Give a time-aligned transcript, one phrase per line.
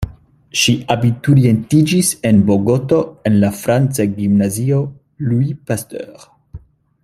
[0.59, 4.81] Ŝi abiturientiĝis en Bogoto en la franca gimnazio
[5.29, 6.29] "Louis Pasteur".